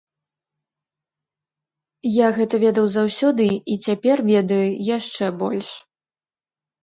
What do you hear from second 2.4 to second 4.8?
ведаў заўсёды, і цяпер ведаю